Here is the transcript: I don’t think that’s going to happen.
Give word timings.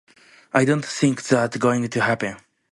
I 0.51 0.65
don’t 0.65 0.83
think 0.83 1.21
that’s 1.27 1.57
going 1.57 1.87
to 1.87 2.01
happen. 2.01 2.37